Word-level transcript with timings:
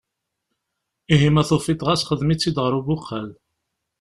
Ihi 1.13 1.27
ma 1.33 1.43
tufiḍ 1.49 1.81
ɣas 1.87 2.05
xdem-itt-id 2.09 2.57
ɣer 2.63 2.73
ubuqal. 2.79 3.29